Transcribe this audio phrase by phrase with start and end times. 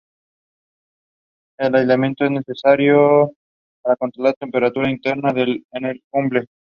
[1.59, 3.29] El aislamiento es necesario
[3.99, 6.47] controlar la temperatura interna en el Hubble.